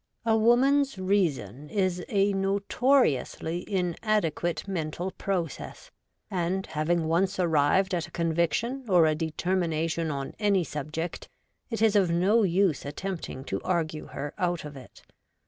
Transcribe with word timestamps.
'A 0.25 0.35
woman's 0.35 0.97
reason' 0.97 1.69
is 1.69 2.03
a 2.09 2.33
no 2.33 2.57
toriously 2.67 3.63
inadequate 3.71 4.67
mental 4.67 5.11
process; 5.11 5.91
and, 6.31 6.65
having 6.65 7.07
once 7.07 7.37
arrived 7.39 7.93
at 7.93 8.07
a 8.07 8.11
conviction 8.11 8.83
or 8.89 9.05
a 9.05 9.13
determination 9.13 10.09
on 10.09 10.33
any 10.39 10.63
subject, 10.63 11.29
it 11.69 11.83
is 11.83 11.95
of 11.95 12.09
no 12.09 12.41
use 12.41 12.83
attempting 12.83 13.43
to 13.43 13.61
argue 13.61 14.07
her 14.07 14.33
out 14.39 14.65
of 14.65 14.75
it. 14.75 15.03